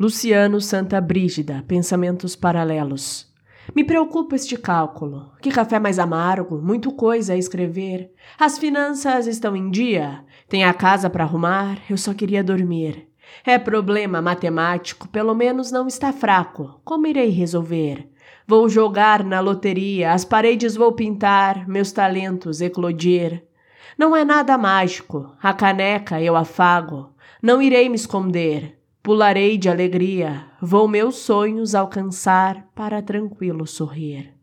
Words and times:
Luciano 0.00 0.62
Santa 0.62 0.98
Brígida, 0.98 1.62
Pensamentos 1.68 2.34
Paralelos. 2.34 3.30
Me 3.74 3.84
preocupa 3.84 4.34
este 4.34 4.56
cálculo. 4.56 5.30
Que 5.42 5.50
café 5.50 5.78
mais 5.78 5.98
amargo, 5.98 6.56
muito 6.56 6.90
coisa 6.90 7.34
a 7.34 7.36
escrever. 7.36 8.10
As 8.38 8.58
finanças 8.58 9.26
estão 9.26 9.54
em 9.54 9.68
dia. 9.70 10.24
Tem 10.48 10.64
a 10.64 10.72
casa 10.72 11.10
para 11.10 11.24
arrumar, 11.24 11.82
eu 11.90 11.98
só 11.98 12.14
queria 12.14 12.42
dormir. 12.42 13.10
É 13.44 13.58
problema 13.58 14.22
matemático, 14.22 15.06
pelo 15.06 15.34
menos 15.34 15.70
não 15.70 15.86
está 15.86 16.14
fraco. 16.14 16.80
Como 16.82 17.06
irei 17.06 17.28
resolver? 17.28 18.08
Vou 18.46 18.70
jogar 18.70 19.22
na 19.22 19.38
loteria, 19.40 20.14
as 20.14 20.24
paredes 20.24 20.76
vou 20.76 20.92
pintar, 20.92 21.68
meus 21.68 21.92
talentos 21.92 22.62
eclodir. 22.62 23.44
Não 23.98 24.16
é 24.16 24.24
nada 24.24 24.56
mágico, 24.56 25.36
a 25.42 25.52
caneca 25.52 26.22
eu 26.22 26.36
afago, 26.36 27.14
não 27.42 27.60
irei 27.60 27.86
me 27.90 27.96
esconder. 27.96 28.79
Pularei 29.02 29.56
de 29.56 29.70
alegria, 29.70 30.46
vou 30.60 30.86
meus 30.86 31.16
sonhos 31.16 31.74
alcançar 31.74 32.68
para 32.74 33.00
tranquilo 33.00 33.66
sorrir. 33.66 34.39